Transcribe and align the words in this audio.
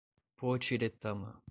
Potiretama 0.39 1.37